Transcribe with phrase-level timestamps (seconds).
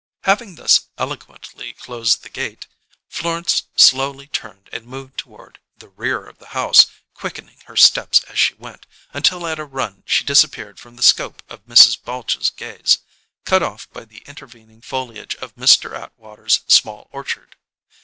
[0.23, 2.65] Having thus eloquently closed the gate,
[3.07, 8.39] Florence slowly turned and moved toward the rear of the house, quickening her steps as
[8.39, 12.01] she went, until at a run she disappeared from the scope of Mrs.
[12.03, 12.97] Balche's gaze,
[13.45, 15.95] cut off by the intervening foliage of Mr.
[15.95, 17.55] Atwater's small orchard.